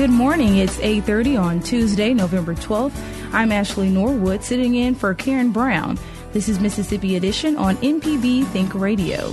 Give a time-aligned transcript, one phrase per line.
[0.00, 0.56] Good morning.
[0.56, 2.98] It's 8:30 on Tuesday, November 12th.
[3.34, 5.98] I'm Ashley Norwood sitting in for Karen Brown.
[6.32, 9.30] This is Mississippi Edition on MPB Think Radio.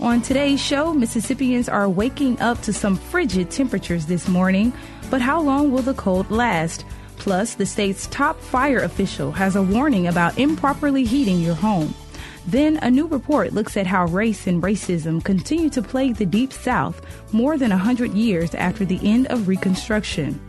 [0.00, 4.72] On today's show, Mississippians are waking up to some frigid temperatures this morning,
[5.10, 6.86] but how long will the cold last?
[7.18, 11.94] Plus, the state's top fire official has a warning about improperly heating your home.
[12.46, 16.52] Then, a new report looks at how race and racism continue to plague the Deep
[16.52, 17.00] South
[17.32, 20.40] more than 100 years after the end of Reconstruction.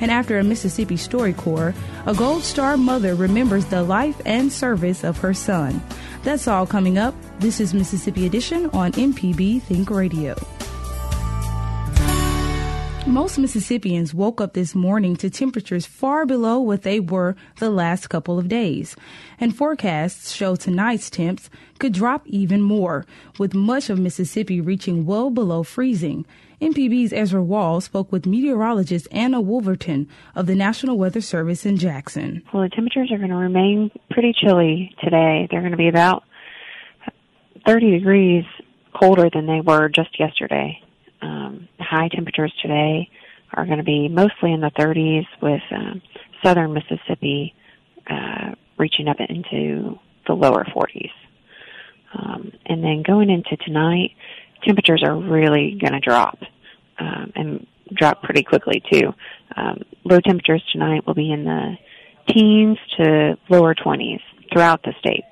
[0.00, 1.74] And after a Mississippi Story StoryCorps,
[2.06, 5.82] a Gold Star mother remembers the life and service of her son.
[6.22, 7.14] That's all coming up.
[7.38, 10.36] This is Mississippi Edition on MPB Think Radio.
[13.10, 18.06] Most Mississippians woke up this morning to temperatures far below what they were the last
[18.06, 18.94] couple of days.
[19.40, 21.50] And forecasts show tonight's temps
[21.80, 23.04] could drop even more,
[23.36, 26.24] with much of Mississippi reaching well below freezing.
[26.62, 32.44] MPB's Ezra Wall spoke with meteorologist Anna Wolverton of the National Weather Service in Jackson.
[32.54, 35.48] Well, the temperatures are going to remain pretty chilly today.
[35.50, 36.22] They're going to be about
[37.66, 38.44] 30 degrees
[38.94, 40.80] colder than they were just yesterday.
[41.22, 43.08] Um, high temperatures today
[43.52, 46.02] are going to be mostly in the 30s with um,
[46.42, 47.54] southern Mississippi
[48.08, 51.10] uh, reaching up into the lower 40s.
[52.14, 54.12] Um, and then going into tonight,
[54.64, 56.38] temperatures are really going to drop
[56.98, 59.12] um, and drop pretty quickly too.
[59.56, 61.76] Um, low temperatures tonight will be in the
[62.28, 64.20] teens to lower 20s
[64.52, 65.24] throughout the state.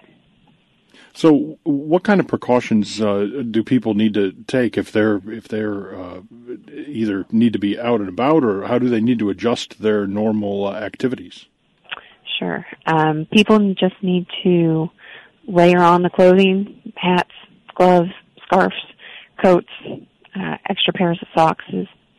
[1.15, 5.99] So, what kind of precautions uh, do people need to take if they're if they're
[5.99, 6.21] uh,
[6.87, 10.07] either need to be out and about, or how do they need to adjust their
[10.07, 11.47] normal uh, activities?
[12.39, 14.89] Sure, um, people just need to
[15.49, 17.33] layer on the clothing, hats,
[17.75, 18.11] gloves,
[18.45, 18.77] scarves,
[19.43, 19.71] coats,
[20.37, 21.65] uh, extra pairs of socks,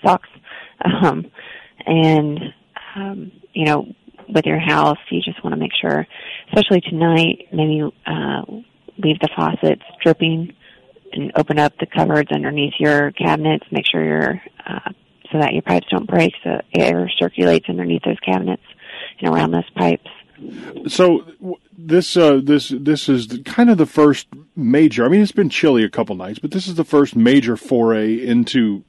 [0.03, 0.29] socks,
[0.83, 1.25] um,
[1.85, 2.39] and
[2.95, 3.87] um, you know,
[4.27, 6.05] with your house, you just want to make sure,
[6.47, 8.41] especially tonight, maybe uh,
[8.99, 10.53] leave the faucets dripping
[11.11, 13.65] and open up the cupboards underneath your cabinets.
[13.71, 14.91] Make sure you're uh,
[15.31, 18.63] so that your pipes don't break, so air circulates underneath those cabinets
[19.19, 20.09] and around those pipes.
[20.87, 21.25] So
[21.77, 25.05] this uh, this this is kind of the first major.
[25.05, 28.25] I mean, it's been chilly a couple nights, but this is the first major foray
[28.25, 28.83] into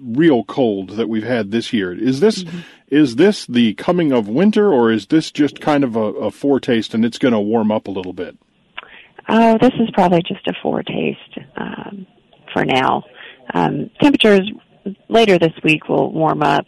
[0.00, 1.92] real cold that we've had this year.
[1.92, 2.58] Is this mm-hmm.
[2.88, 6.92] is this the coming of winter, or is this just kind of a, a foretaste
[6.92, 8.36] and it's going to warm up a little bit?
[9.28, 12.06] Oh, this is probably just a foretaste um,
[12.52, 13.04] for now.
[13.52, 14.50] Um, temperatures
[15.08, 16.66] later this week will warm up.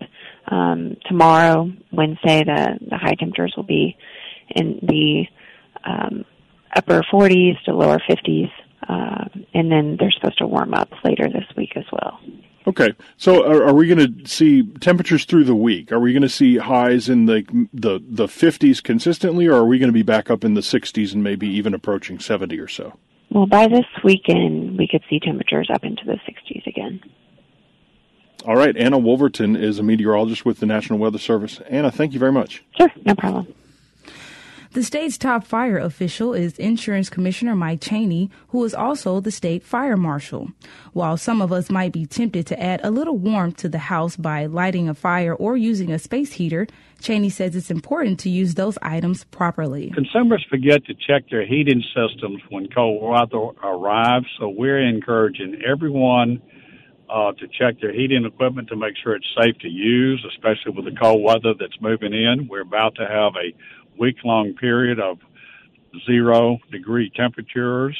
[0.48, 3.97] Um, tomorrow, Wednesday, the, the high temperatures will be
[4.50, 5.24] in the
[5.84, 6.24] um,
[6.74, 8.50] upper 40s to lower 50s,
[8.88, 9.24] uh,
[9.54, 12.20] and then they're supposed to warm up later this week as well.
[12.66, 15.92] Okay, so are, are we going to see temperatures through the week?
[15.92, 19.78] Are we going to see highs in the the the 50s consistently, or are we
[19.78, 22.98] going to be back up in the 60s and maybe even approaching 70 or so?
[23.30, 27.01] Well, by this weekend, we could see temperatures up into the 60s again.
[28.45, 31.60] All right, Anna Wolverton is a meteorologist with the National Weather Service.
[31.69, 32.65] Anna, thank you very much.
[32.77, 33.53] Sure, no problem.
[34.76, 39.62] The state's top fire official is Insurance Commissioner Mike Chaney, who is also the state
[39.62, 40.50] fire marshal.
[40.92, 44.16] While some of us might be tempted to add a little warmth to the house
[44.16, 46.66] by lighting a fire or using a space heater,
[47.00, 49.92] Chaney says it's important to use those items properly.
[49.94, 56.42] Consumers forget to check their heating systems when cold weather arrives, so we're encouraging everyone
[57.08, 60.84] uh, to check their heating equipment to make sure it's safe to use, especially with
[60.84, 62.46] the cold weather that's moving in.
[62.48, 63.54] We're about to have a
[63.98, 65.19] week long period of
[66.07, 67.97] zero degree temperatures,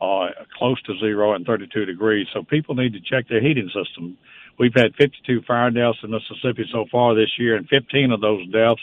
[0.00, 2.26] uh, close to zero and 32 degrees.
[2.32, 4.16] So people need to check their heating system.
[4.58, 8.46] We've had 52 fire deaths in Mississippi so far this year, and 15 of those
[8.50, 8.82] deaths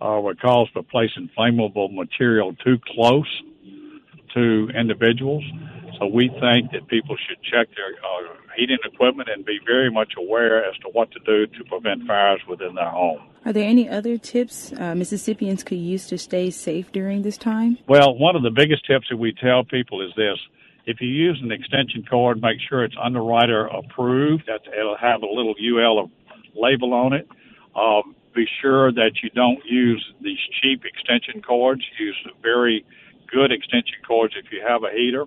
[0.00, 3.42] uh, were caused by placing flammable material too close
[4.34, 5.44] to individuals.
[6.00, 10.14] So we think that people should check their uh, heating equipment and be very much
[10.16, 13.20] aware as to what to do to prevent fires within their home.
[13.44, 17.76] Are there any other tips uh, Mississippians could use to stay safe during this time?
[17.86, 20.38] Well, one of the biggest tips that we tell people is this.
[20.86, 24.44] If you use an extension cord, make sure it's underwriter approved.
[24.46, 26.10] That it'll have a little UL
[26.54, 27.28] label on it.
[27.76, 31.82] Um, be sure that you don't use these cheap extension cords.
[31.98, 32.86] Use very
[33.30, 35.26] good extension cords if you have a heater.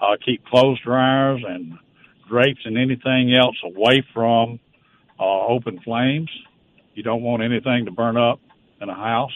[0.00, 1.78] Uh, keep clothes dryers and
[2.28, 4.60] drapes and anything else away from
[5.18, 6.30] uh, open flames.
[6.94, 8.40] You don't want anything to burn up
[8.80, 9.32] in a house.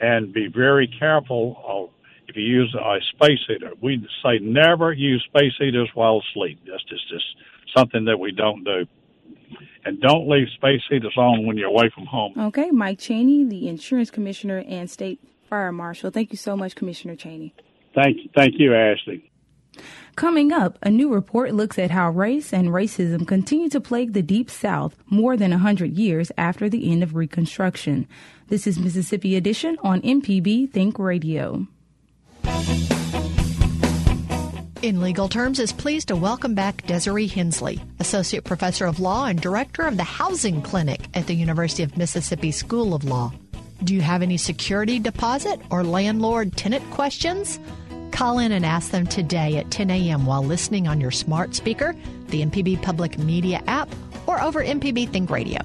[0.00, 1.90] And be very careful of
[2.28, 3.72] if you use a space heater.
[3.80, 6.60] We say never use space heaters while asleep.
[6.66, 7.24] That's just, just
[7.76, 8.86] something that we don't do.
[9.84, 12.32] And don't leave space heaters on when you're away from home.
[12.36, 16.10] Okay, Mike Chaney, the insurance commissioner and state fire marshal.
[16.10, 17.54] Thank you so much, Commissioner Chaney.
[17.94, 19.30] Thank you, thank you, Ashley.
[20.16, 24.22] Coming up, a new report looks at how race and racism continue to plague the
[24.22, 28.06] Deep South more than 100 years after the end of Reconstruction.
[28.48, 31.66] This is Mississippi Edition on MPB Think Radio.
[34.82, 39.40] In legal terms, is pleased to welcome back Desiree Hensley, Associate Professor of Law and
[39.40, 43.32] Director of the Housing Clinic at the University of Mississippi School of Law.
[43.82, 47.58] Do you have any security deposit or landlord tenant questions?
[48.14, 50.24] Call in and ask them today at 10 a.m.
[50.24, 51.96] while listening on your smart speaker,
[52.28, 53.88] the MPB Public Media app,
[54.28, 55.58] or over MPB Think Radio.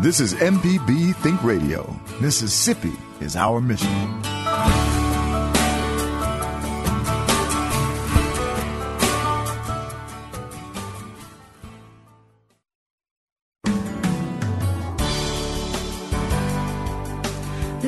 [0.00, 2.00] This is MPB Think Radio.
[2.20, 4.27] Mississippi is our mission.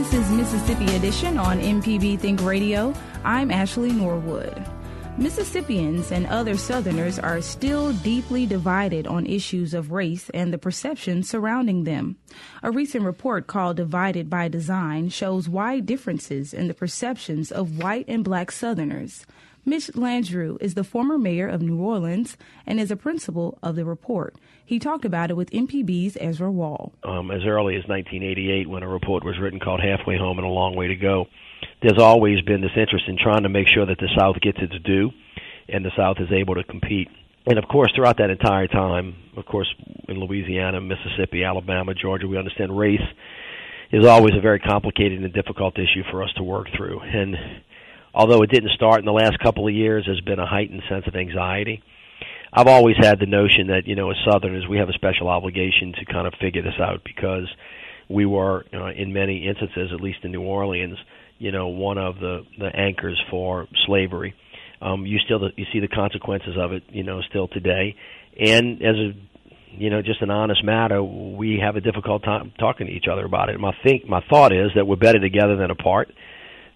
[0.00, 2.94] Mississippi Edition on MPB Think Radio.
[3.22, 4.64] I'm Ashley Norwood.
[5.18, 11.22] Mississippians and other Southerners are still deeply divided on issues of race and the perception
[11.22, 12.16] surrounding them.
[12.62, 18.06] A recent report called Divided by Design shows wide differences in the perceptions of white
[18.08, 19.26] and black Southerners.
[19.66, 23.84] Mitch Landrieu is the former mayor of New Orleans and is a principal of the
[23.84, 24.34] report.
[24.70, 26.92] He talked about it with MPB's Ezra Wall.
[27.02, 30.50] Um, as early as 1988, when a report was written called Halfway Home and a
[30.50, 31.26] Long Way to Go,
[31.82, 34.80] there's always been this interest in trying to make sure that the South gets its
[34.84, 35.10] due
[35.68, 37.08] and the South is able to compete.
[37.46, 39.66] And of course, throughout that entire time, of course,
[40.06, 43.02] in Louisiana, Mississippi, Alabama, Georgia, we understand race
[43.90, 47.00] is always a very complicated and difficult issue for us to work through.
[47.00, 47.34] And
[48.14, 51.08] although it didn't start in the last couple of years, there's been a heightened sense
[51.08, 51.82] of anxiety.
[52.52, 55.92] I've always had the notion that you know, as Southerners, we have a special obligation
[55.98, 57.48] to kind of figure this out because
[58.08, 60.98] we were, uh, in many instances, at least in New Orleans,
[61.38, 64.34] you know, one of the the anchors for slavery.
[64.82, 67.94] Um, you still you see the consequences of it, you know, still today,
[68.38, 69.12] and as a
[69.72, 73.24] you know, just an honest matter, we have a difficult time talking to each other
[73.24, 73.60] about it.
[73.60, 76.10] My think my thought is that we're better together than apart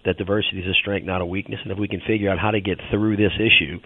[0.05, 1.59] that diversity is a strength, not a weakness.
[1.63, 3.79] And if we can figure out how to get through this issue,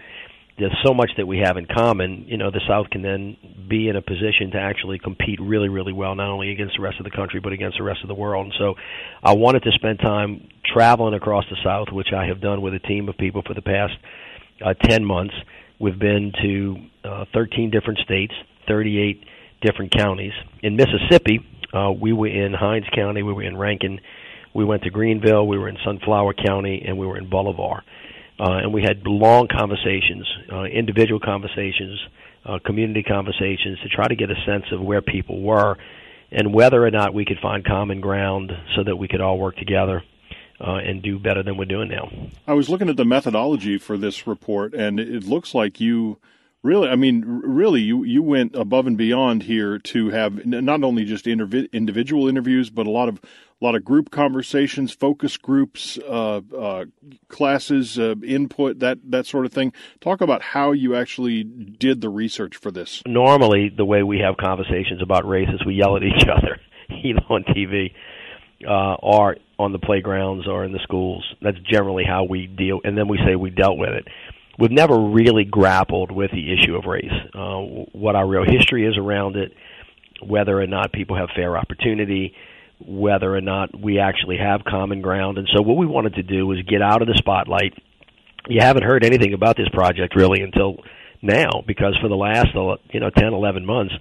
[0.58, 2.24] there's so much that we have in common.
[2.26, 3.36] You know, the South can then
[3.68, 6.98] be in a position to actually compete really, really well, not only against the rest
[6.98, 8.46] of the country, but against the rest of the world.
[8.46, 8.74] And so
[9.22, 12.78] I wanted to spend time traveling across the South, which I have done with a
[12.78, 13.94] team of people for the past
[14.64, 15.34] uh, 10 months.
[15.78, 18.34] We've been to uh, 13 different states,
[18.68, 19.24] 38
[19.62, 20.32] different counties.
[20.62, 21.40] In Mississippi,
[21.72, 24.00] uh, we were in Hinds County, we were in Rankin,
[24.54, 27.82] we went to Greenville, we were in Sunflower County, and we were in Bolivar.
[28.40, 32.00] Uh, and we had long conversations, uh, individual conversations,
[32.46, 35.76] uh, community conversations to try to get a sense of where people were
[36.32, 39.56] and whether or not we could find common ground so that we could all work
[39.56, 40.02] together
[40.58, 42.10] uh, and do better than we're doing now.
[42.46, 46.16] I was looking at the methodology for this report, and it looks like you
[46.62, 51.04] Really, I mean, really, you you went above and beyond here to have not only
[51.04, 53.18] just individual interviews, but a lot of
[53.62, 56.84] a lot of group conversations, focus groups, uh, uh,
[57.28, 59.72] classes, uh, input, that that sort of thing.
[60.02, 63.02] Talk about how you actually did the research for this.
[63.06, 67.20] Normally, the way we have conversations about race is we yell at each other, either
[67.30, 67.94] on TV
[68.68, 71.24] uh, or on the playgrounds or in the schools.
[71.40, 74.06] That's generally how we deal, and then we say we dealt with it
[74.60, 77.58] we've never really grappled with the issue of race, uh,
[77.92, 79.52] what our real history is around it,
[80.22, 82.34] whether or not people have fair opportunity,
[82.86, 85.38] whether or not we actually have common ground.
[85.38, 87.74] And so, what we wanted to do was get out of the spotlight.
[88.48, 90.76] You haven't heard anything about this project really until
[91.22, 92.48] now, because for the last
[92.92, 93.94] you know 10, 11 months,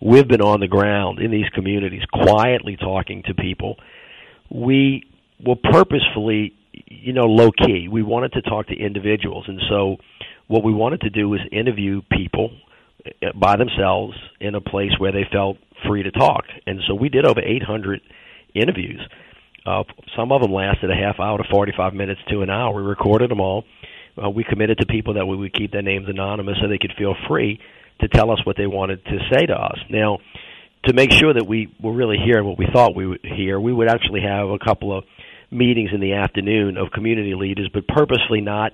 [0.00, 3.76] we've been on the ground in these communities, quietly talking to people.
[4.50, 5.04] We
[5.44, 6.54] will purposefully
[6.86, 7.88] you know, low key.
[7.90, 9.96] We wanted to talk to individuals, and so
[10.46, 12.50] what we wanted to do was interview people
[13.06, 16.44] uh, by themselves in a place where they felt free to talk.
[16.66, 18.00] And so we did over 800
[18.54, 19.00] interviews.
[19.66, 19.84] Uh,
[20.16, 22.74] some of them lasted a half hour to 45 minutes to an hour.
[22.74, 23.64] We recorded them all.
[24.22, 26.92] Uh, we committed to people that we would keep their names anonymous so they could
[26.96, 27.58] feel free
[28.00, 29.78] to tell us what they wanted to say to us.
[29.88, 30.18] Now,
[30.84, 33.72] to make sure that we were really hearing what we thought we would hear, we
[33.72, 35.04] would actually have a couple of
[35.50, 38.72] meetings in the afternoon of community leaders, but purposely not,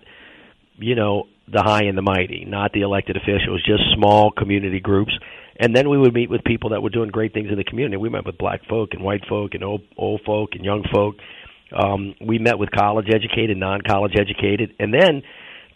[0.77, 5.13] you know, the high and the mighty, not the elected officials, just small community groups.
[5.59, 7.97] And then we would meet with people that were doing great things in the community.
[7.97, 11.17] We met with black folk and white folk and old, old folk and young folk.
[11.73, 15.23] Um, we met with college educated, non college educated, and then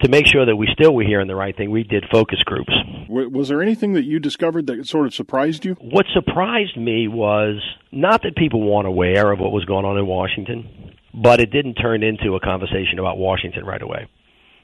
[0.04, 2.72] to make sure that we still were hearing the right thing, we did focus groups.
[3.08, 5.76] Was there anything that you discovered that sort of surprised you?
[5.80, 7.56] What surprised me was
[7.90, 11.76] not that people weren't aware of what was going on in Washington, but it didn't
[11.76, 14.06] turn into a conversation about Washington right away.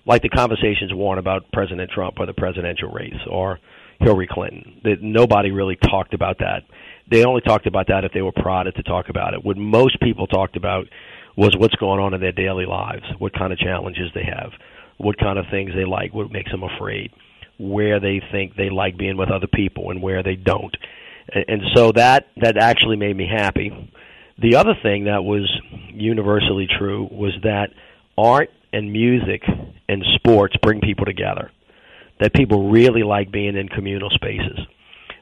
[0.04, 3.60] Like the conversations weren't about President Trump or the presidential race or
[3.98, 4.82] Hillary Clinton.
[4.84, 6.64] That nobody really talked about that.
[7.10, 9.42] They only talked about that if they were prodded to talk about it.
[9.42, 10.86] What most people talked about
[11.34, 14.50] was what's going on in their daily lives, what kind of challenges they have,
[15.00, 17.10] what kind of things they like, what makes them afraid,
[17.58, 20.76] where they think they like being with other people and where they don't.
[21.32, 23.70] And so that that actually made me happy
[24.40, 25.50] the other thing that was
[25.92, 27.70] universally true was that
[28.16, 29.42] art and music
[29.88, 31.50] and sports bring people together.
[32.20, 34.58] That people really like being in communal spaces.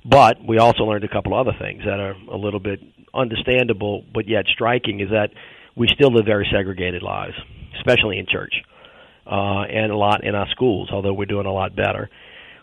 [0.04, 2.80] But we also learned a couple other things that are a little bit
[3.14, 5.30] understandable but yet striking is that
[5.74, 7.34] we still live very segregated lives,
[7.78, 8.54] especially in church,
[9.28, 12.08] uh, and a lot in our schools, although we're doing a lot better.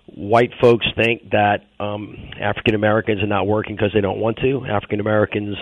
[0.08, 4.66] White folks think that um, African Americans are not working because they don't want to.
[4.66, 5.58] African Americans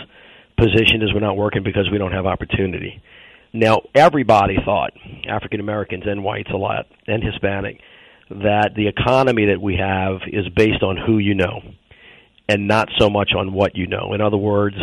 [0.58, 3.02] position is we're not working because we don't have opportunity.
[3.54, 4.94] Now, everybody thought,
[5.28, 7.80] African Americans and whites a lot, and Hispanic,
[8.30, 11.62] that the economy that we have is based on who you know
[12.50, 14.14] and not so much on what you know.
[14.14, 14.76] In other words,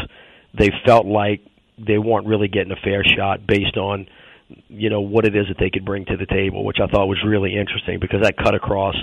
[0.56, 1.40] they felt like
[1.78, 4.06] they weren't really getting a fair shot based on
[4.68, 7.06] you know what it is that they could bring to the table, which I thought
[7.06, 8.96] was really interesting because that cut across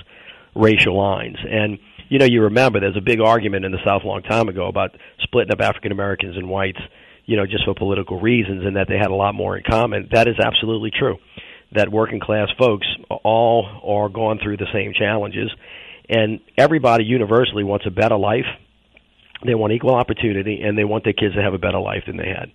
[0.56, 1.38] racial lines.
[1.50, 4.48] And you know, you remember there's a big argument in the South a long time
[4.48, 6.80] ago about splitting up African Americans and whites,
[7.26, 10.10] you know, just for political reasons, and that they had a lot more in common.
[10.14, 11.18] That is absolutely true.
[11.74, 15.52] That working class folks all are going through the same challenges,
[16.10, 18.46] and everybody universally wants a better life.
[19.46, 22.18] They want equal opportunity, and they want their kids to have a better life than
[22.18, 22.52] they had.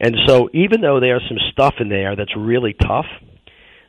[0.00, 3.06] And so, even though there's some stuff in there that's really tough,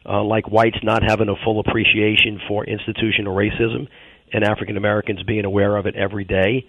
[0.06, 3.88] uh, like whites not having a full appreciation for institutional racism,
[4.34, 6.68] and African Americans being aware of it every day,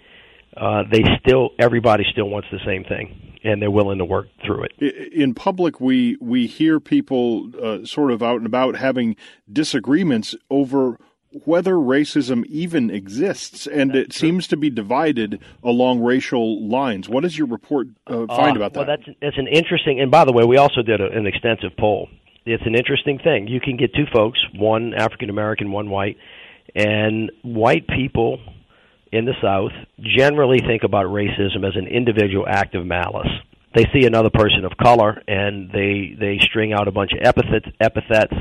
[0.55, 4.65] uh, they still everybody still wants the same thing, and they're willing to work through
[4.65, 5.11] it.
[5.13, 9.15] In public, we we hear people uh, sort of out and about having
[9.51, 10.99] disagreements over
[11.45, 14.29] whether racism even exists, and that's it true.
[14.29, 17.09] seems to be divided along racial lines.
[17.09, 18.87] What does your report uh, find uh, about that?
[18.87, 19.99] Well, that's that's an interesting.
[19.99, 22.09] And by the way, we also did a, an extensive poll.
[22.45, 23.47] It's an interesting thing.
[23.47, 26.17] You can get two folks, one African American, one white
[26.75, 28.39] and white people
[29.11, 29.71] in the South
[30.01, 33.29] generally think about racism as an individual act of malice.
[33.75, 37.65] They see another person of color and they they string out a bunch of epithets
[37.79, 38.33] epithets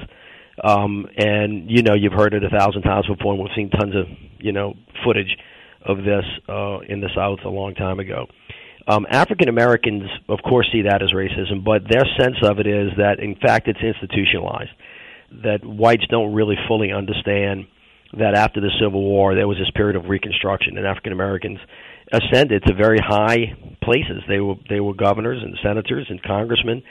[0.62, 3.95] um and you know you've heard it a thousand times before and we've seen tons
[3.95, 4.07] of
[4.38, 5.37] you know footage
[5.85, 8.26] of this uh in the south a long time ago
[8.87, 12.90] um african americans of course see that as racism but their sense of it is
[12.97, 14.71] that in fact it's institutionalized
[15.42, 17.66] that whites don't really fully understand
[18.19, 21.59] that after the Civil War there was this period of Reconstruction, and African Americans
[22.12, 24.23] ascended to very high places.
[24.28, 26.83] They were they were governors and senators and congressmen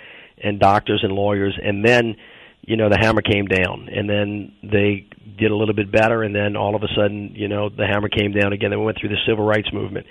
[0.44, 2.16] and doctors and lawyers, and then
[2.62, 6.36] you know, the hammer came down, and then they did a little bit better, and
[6.36, 8.70] then all of a sudden, you know, the hammer came down again.
[8.70, 10.06] Then we went through the civil rights movement.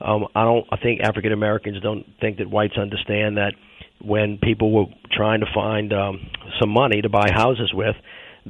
[0.00, 0.66] Um, I don't.
[0.70, 3.54] I think African Americans don't think that whites understand that
[4.00, 7.96] when people were trying to find um, some money to buy houses with,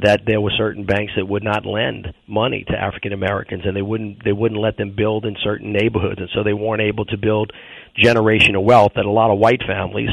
[0.03, 3.83] that there were certain banks that would not lend money to African Americans, and they
[3.83, 7.17] wouldn't they wouldn't let them build in certain neighborhoods, and so they weren't able to
[7.17, 7.53] build
[7.97, 10.11] generational wealth that a lot of white families,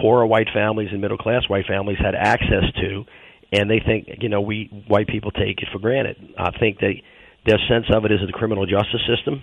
[0.00, 3.04] poorer white families and middle class white families had access to,
[3.52, 6.16] and they think you know we white people take it for granted.
[6.38, 7.02] I think they
[7.46, 9.42] their sense of it is the criminal justice system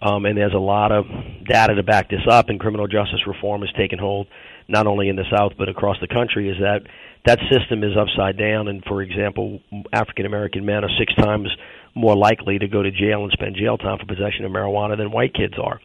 [0.00, 1.06] um, and there's a lot of
[1.48, 4.28] data to back this up, and criminal justice reform has taken hold
[4.68, 6.48] not only in the South but across the country.
[6.48, 6.82] Is that
[7.26, 9.60] that system is upside down, and for example,
[9.92, 11.48] African American men are six times
[11.94, 15.10] more likely to go to jail and spend jail time for possession of marijuana than
[15.10, 15.80] white kids are.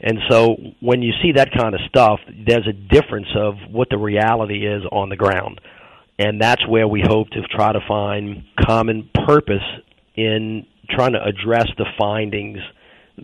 [0.00, 3.98] And so when you see that kind of stuff, there's a difference of what the
[3.98, 5.60] reality is on the ground.
[6.18, 9.62] And that's where we hope to try to find common purpose
[10.16, 12.58] in trying to address the findings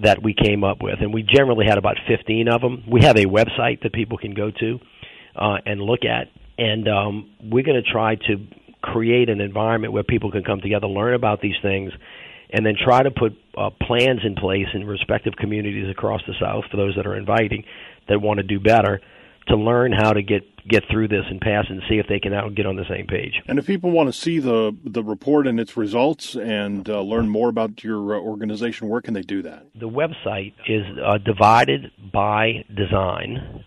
[0.03, 2.85] that we came up with, and we generally had about 15 of them.
[2.91, 4.81] We have a website that people can go to
[5.37, 6.29] uh, and look at,
[6.59, 8.47] and um, we're going to try to
[8.83, 11.93] create an environment where people can come together, learn about these things,
[12.55, 16.65] and then try to put uh, plans in place in respective communities across the South
[16.71, 17.65] for those that are inviting
[18.09, 19.01] that want to do better
[19.49, 22.33] to learn how to get get through this and pass and see if they can
[22.33, 23.43] now get on the same page.
[23.47, 27.29] And if people want to see the the report and its results and uh, learn
[27.29, 29.67] more about your uh, organization, where can they do that?
[29.75, 33.65] The website is uh, divided by design.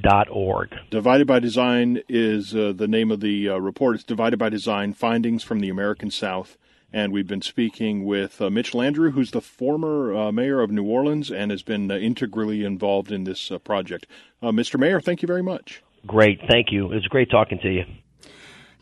[0.00, 0.68] Dot org.
[0.88, 3.96] Divided by Design is uh, the name of the uh, report.
[3.96, 6.56] It's Divided by Design Findings from the American South.
[6.92, 10.84] And we've been speaking with uh, Mitch Landrieu, who's the former uh, mayor of New
[10.84, 14.06] Orleans and has been uh, integrally involved in this uh, project.
[14.42, 14.78] Uh, Mr.
[14.78, 15.82] Mayor, thank you very much.
[16.06, 16.40] Great.
[16.48, 16.86] Thank you.
[16.86, 17.84] It was great talking to you.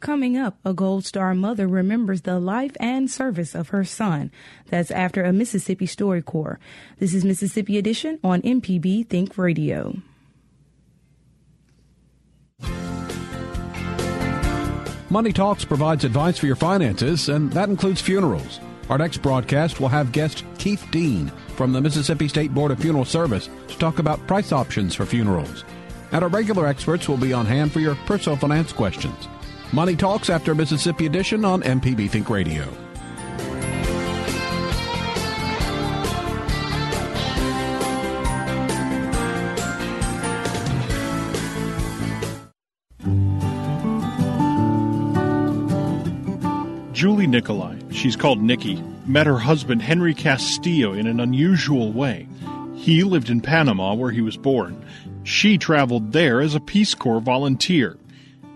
[0.01, 4.31] Coming up, a Gold Star mother remembers the life and service of her son.
[4.69, 6.59] That's after a Mississippi Story StoryCorps.
[7.01, 9.97] This is Mississippi Edition on MPB Think Radio.
[15.11, 18.61] Money Talks provides advice for your finances, and that includes funerals.
[18.91, 23.07] Our next broadcast will have guest Keith Dean from the Mississippi State Board of Funeral
[23.07, 25.65] Service to talk about price options for funerals.
[26.13, 29.29] And our regular experts will be on hand for your personal finance questions.
[29.73, 32.69] Money Talks after Mississippi Edition on MPB Think Radio.
[46.99, 52.27] Julie Nicolai, she's called Nikki, met her husband Henry Castillo in an unusual way.
[52.75, 54.85] He lived in Panama where he was born.
[55.23, 57.97] She traveled there as a Peace Corps volunteer.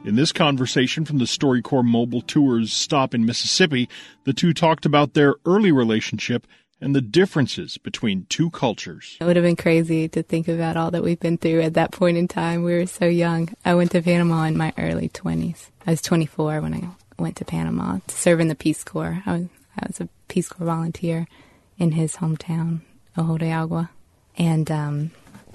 [0.04, 3.88] In this conversation from the StoryCorps Mobile Tours stop in Mississippi,
[4.24, 6.48] the two talked about their early relationship
[6.80, 9.18] and the differences between two cultures.
[9.20, 11.92] It would have been crazy to think about all that we've been through at that
[11.92, 12.64] point in time.
[12.64, 13.50] We were so young.
[13.64, 15.68] I went to Panama in my early 20s.
[15.86, 19.22] I was 24 when I went to Panama to serve in the Peace Corps.
[19.26, 19.46] I was,
[19.78, 21.26] I was a Peace Corps volunteer
[21.78, 22.80] in his hometown,
[23.16, 23.90] Ojo de Agua.
[24.38, 25.10] And um,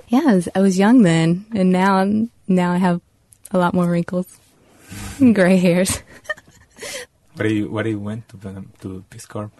[0.07, 2.03] yeah, I was, I was young then, and now
[2.47, 3.01] now I have
[3.51, 4.37] a lot more wrinkles,
[5.19, 6.03] and gray hairs.
[7.35, 8.37] why do you Why do you went to
[8.81, 9.51] to Peace Corps?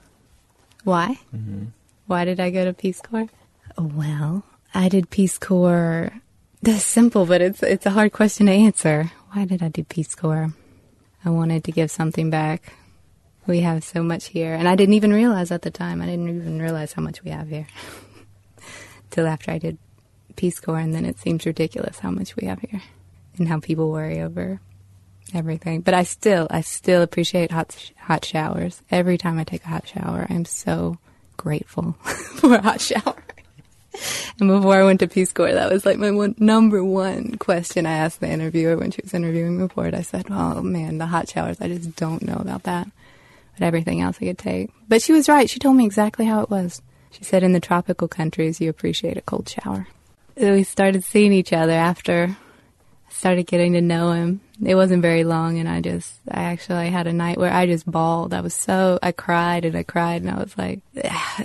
[0.83, 1.19] Why?
[1.35, 1.65] Mm-hmm.
[2.05, 3.29] Why did I go to Peace Corps?
[3.77, 6.11] Well, I did Peace Corps.
[6.61, 9.11] That's simple, but it's it's a hard question to answer.
[9.31, 10.53] Why did I do Peace Corps?
[11.27, 12.71] I wanted to give something back.
[13.47, 16.01] We have so much here, and I didn't even realize at the time.
[16.01, 17.67] I didn't even realize how much we have here
[19.09, 19.77] till after I did
[20.37, 22.81] Peace Corps, and then it seems ridiculous how much we have here
[23.37, 24.61] and how people worry over
[25.33, 25.81] everything.
[25.81, 28.81] But I still, I still appreciate hot hot showers.
[28.89, 30.97] Every time I take a hot shower, I'm so
[31.35, 31.91] grateful
[32.37, 33.21] for a hot shower.
[34.39, 37.85] and before I went to Peace Corps, that was like my one, number one question
[37.85, 39.93] I asked the interviewer when she was interviewing me for it.
[39.93, 41.61] I said, "Oh man, the hot showers.
[41.61, 42.87] I just don't know about that,
[43.57, 45.49] but everything else I could take." But she was right.
[45.49, 46.81] She told me exactly how it was.
[47.11, 49.87] She said, "In the tropical countries, you appreciate a cold shower."
[50.35, 52.37] We started seeing each other after
[53.17, 54.41] started getting to know him.
[54.63, 57.89] It wasn't very long, and I just, I actually had a night where I just
[57.89, 58.33] bawled.
[58.33, 60.79] I was so, I cried and I cried, and I was like,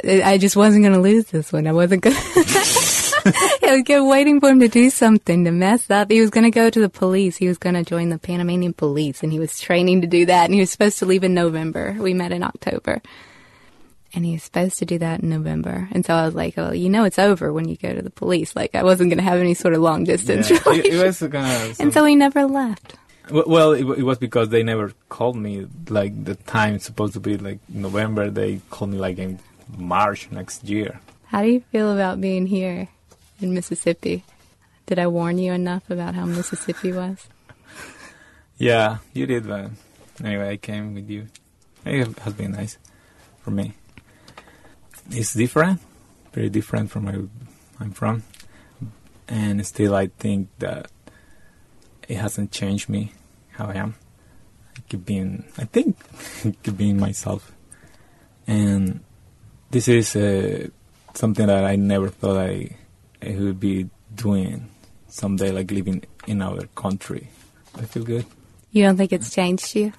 [0.04, 1.66] I just wasn't going to lose this one.
[1.66, 2.22] I wasn't going to,
[3.64, 6.10] I was kept waiting for him to do something to mess up.
[6.10, 7.36] He was going to go to the police.
[7.36, 10.46] He was going to join the Panamanian police, and he was training to do that,
[10.46, 11.96] and he was supposed to leave in November.
[11.98, 13.02] We met in October
[14.14, 15.88] and he was supposed to do that in November.
[15.92, 18.10] And so I was like, "Oh, you know, it's over when you go to the
[18.10, 20.92] police." Like I wasn't going to have any sort of long distance yeah, relationship.
[20.92, 22.96] It, it was gonna, and so he never left.
[23.30, 25.66] Well, it, it was because they never called me.
[25.88, 29.38] Like the time supposed to be like November, they called me like in
[29.76, 31.00] March next year.
[31.26, 32.88] How do you feel about being here
[33.40, 34.24] in Mississippi?
[34.86, 37.26] Did I warn you enough about how Mississippi was?
[38.58, 39.70] Yeah, you did, but
[40.22, 41.26] anyway, I came with you.
[41.84, 42.78] It has been nice
[43.40, 43.74] for me.
[45.10, 45.80] It's different,
[46.32, 47.22] very different from where
[47.80, 48.22] I'm from,
[49.28, 50.90] and still I think that
[52.08, 53.12] it hasn't changed me
[53.50, 53.94] how I am.
[54.76, 55.96] I keep being, I think,
[56.62, 57.52] keep being myself,
[58.46, 59.00] and
[59.70, 60.68] this is uh,
[61.14, 62.76] something that I never thought I,
[63.22, 64.68] I would be doing
[65.08, 67.28] someday, like living in another country.
[67.76, 68.26] I feel good.
[68.70, 69.92] You don't think it's changed you?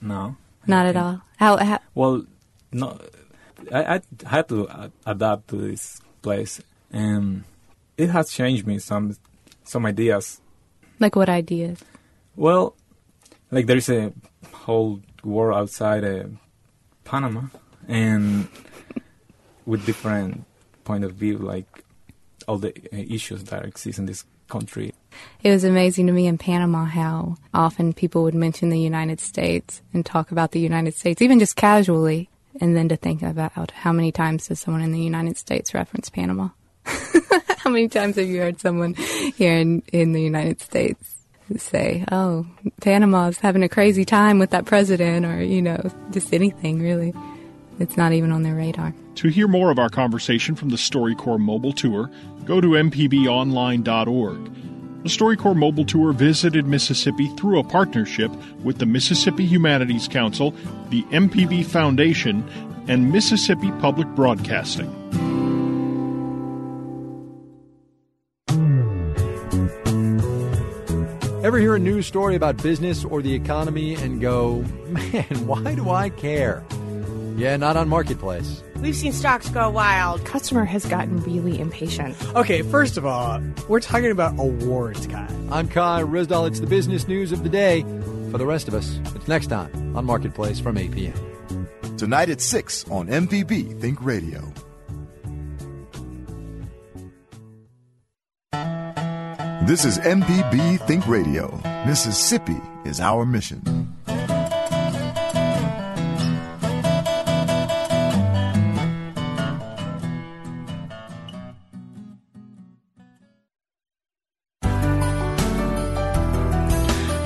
[0.00, 0.36] No,
[0.66, 1.22] Not at all.
[1.36, 2.26] How, how Well,
[2.72, 2.98] no,
[3.70, 6.60] I, I had to adapt to this place,
[6.92, 7.44] and
[7.96, 9.16] it has changed me some
[9.64, 10.40] some ideas.
[10.98, 11.78] like what ideas?
[12.36, 12.74] Well,
[13.50, 14.12] like there's a
[14.52, 16.24] whole world outside uh,
[17.04, 17.42] Panama,
[17.88, 18.48] and
[19.66, 20.44] with different
[20.84, 21.84] point of view, like
[22.48, 24.92] all the uh, issues that exist in this country.
[25.42, 29.82] It was amazing to me in Panama how often people would mention the United States
[29.92, 32.28] and talk about the United States, even just casually,
[32.60, 36.10] and then to think about how many times does someone in the United States reference
[36.10, 36.48] Panama?
[37.58, 41.16] how many times have you heard someone here in, in the United States
[41.56, 42.46] say, oh,
[42.80, 47.14] Panama's having a crazy time with that president, or, you know, just anything really?
[47.78, 48.94] It's not even on their radar.
[49.16, 52.10] To hear more of our conversation from the StoryCorps mobile tour,
[52.44, 54.52] go to mpbonline.org.
[55.02, 58.30] The StoryCorps mobile tour visited Mississippi through a partnership
[58.62, 60.52] with the Mississippi Humanities Council,
[60.90, 62.48] the MPB Foundation,
[62.86, 64.90] and Mississippi Public Broadcasting.
[71.44, 75.90] Ever hear a news story about business or the economy and go, man, why do
[75.90, 76.62] I care?
[77.36, 78.62] Yeah, not on Marketplace.
[78.82, 80.24] We've seen stocks go wild.
[80.24, 82.16] Customer has gotten really impatient.
[82.34, 85.28] Okay, first of all, we're talking about awards, Kai.
[85.52, 86.48] I'm Kai Ryssdal.
[86.48, 87.82] It's the business news of the day.
[88.32, 91.68] For the rest of us, it's next time on Marketplace from 8 p.m.
[91.96, 94.52] Tonight at 6 on MPB Think Radio.
[99.64, 101.56] This is MPB Think Radio.
[101.86, 103.62] Mississippi is our mission.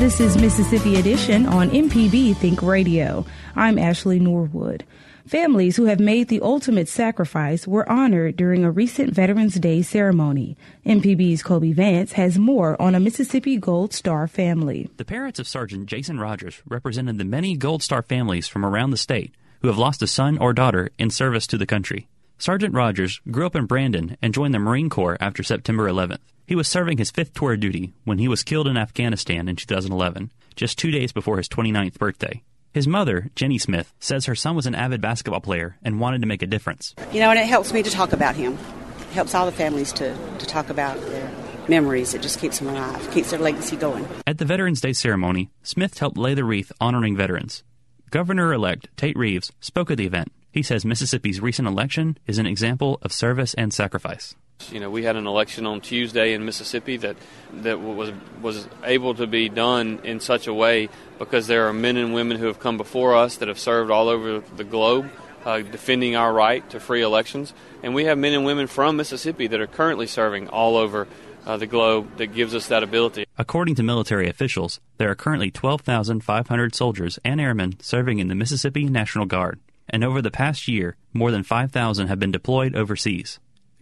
[0.07, 3.27] This is Mississippi Edition on MPB Think Radio.
[3.57, 4.85] I'm Ashley Norwood.
[5.27, 10.57] Families who have made the ultimate sacrifice were honored during a recent Veterans Day ceremony.
[10.87, 14.89] MPB's Kobee Vance has more on a Mississippi Gold Star family.
[14.97, 18.97] The parents of Sergeant Jason Rogers represented the many Gold Star families from around the
[18.97, 22.07] state who have lost a son or daughter in service to the country.
[22.39, 26.21] Sergeant Rogers grew up in Brandon and joined the Marine Corps after September 11th.
[26.47, 29.57] He was serving his fifth tour of duty when he was killed in Afghanistan in
[29.57, 32.43] 2011, just two days before his 29th birthday.
[32.73, 36.29] His mother, Jenny Smith, says her son was an avid basketball player and wanted to
[36.29, 36.95] make a difference.
[37.11, 38.53] You know, and it helps me to talk about him.
[38.53, 41.33] It helps all the families to, to talk about their
[41.69, 42.15] memories.
[42.15, 44.07] It just keeps them alive, keeps their legacy going.
[44.25, 47.65] At the Veterans Day ceremony, Smith helped lay the wreath honoring veterans.
[48.11, 50.31] Governor elect Tate Reeves spoke at the event.
[50.53, 54.37] He says Mississippi's recent election is an example of service and sacrifice.
[54.71, 57.17] You know, we had an election on Tuesday in Mississippi that
[57.63, 60.89] that was was able to be done in such a way
[61.19, 64.09] because there are men and women who have come before us that have served all
[64.09, 65.11] over the globe,
[65.45, 69.47] uh, defending our right to free elections, and we have men and women from Mississippi
[69.47, 71.07] that are currently serving all over
[71.47, 73.25] uh, the globe that gives us that ability.
[73.39, 78.85] According to military officials, there are currently 12,500 soldiers and airmen serving in the Mississippi
[78.85, 83.39] National Guard, and over the past year, more than 5,000 have been deployed overseas.